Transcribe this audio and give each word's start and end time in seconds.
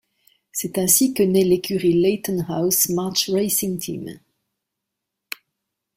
C'est 0.51 0.79
ainsi 0.79 1.13
que 1.13 1.21
naît 1.21 1.43
l'écurie 1.43 1.93
Leyton 1.93 2.39
House 2.49 2.89
March 2.89 3.29
Racing 3.29 3.77
Team. 3.77 4.19